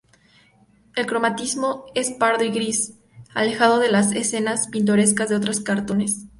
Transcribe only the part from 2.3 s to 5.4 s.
y gris, alejado de las escenas pintorescas de